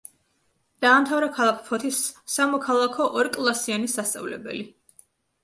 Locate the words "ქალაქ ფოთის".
1.35-1.99